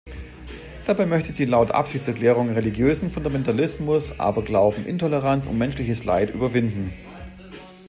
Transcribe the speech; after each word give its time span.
Dabei 0.87 1.05
möchte 1.05 1.31
sie 1.31 1.45
laut 1.45 1.69
Absichtserklärung 1.69 2.49
religiösen 2.51 3.11
Fundamentalismus, 3.11 4.19
Aberglauben, 4.19 4.87
Intoleranz 4.87 5.45
und 5.45 5.59
menschliches 5.59 6.05
Leid 6.05 6.31
überwinden. 6.33 6.91